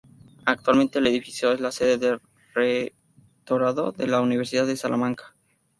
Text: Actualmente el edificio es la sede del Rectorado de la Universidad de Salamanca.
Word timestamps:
Actualmente 0.45 0.97
el 0.97 1.05
edificio 1.05 1.51
es 1.51 1.59
la 1.59 1.71
sede 1.71 1.99
del 1.99 2.21
Rectorado 2.55 3.91
de 3.91 4.07
la 4.07 4.19
Universidad 4.19 4.65
de 4.65 4.75
Salamanca. 4.75 5.35